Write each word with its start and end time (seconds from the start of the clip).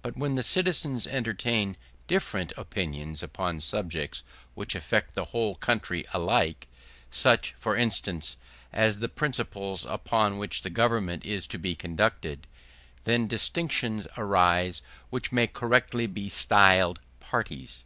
But 0.00 0.16
when 0.16 0.36
the 0.36 0.44
citizens 0.44 1.08
entertain 1.08 1.76
different 2.06 2.52
opinions 2.56 3.20
upon 3.20 3.60
subjects 3.60 4.22
which 4.54 4.76
affect 4.76 5.16
the 5.16 5.24
whole 5.34 5.56
country 5.56 6.06
alike, 6.14 6.68
such, 7.10 7.56
for 7.58 7.74
instance, 7.74 8.36
as 8.72 9.00
the 9.00 9.08
principles 9.08 9.84
upon 9.84 10.38
which 10.38 10.62
the 10.62 10.70
government 10.70 11.26
is 11.26 11.48
to 11.48 11.58
be 11.58 11.74
conducted, 11.74 12.46
then 13.02 13.26
distinctions 13.26 14.06
arise 14.16 14.82
which 15.08 15.32
may 15.32 15.48
correctly 15.48 16.06
be 16.06 16.28
styled 16.28 17.00
parties. 17.18 17.82